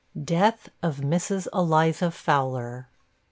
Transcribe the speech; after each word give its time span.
DEATH 0.19 0.67
OF 0.81 0.97
MRS. 0.97 1.47
ELIZA 1.53 2.09
FOWLER. 2.09 2.87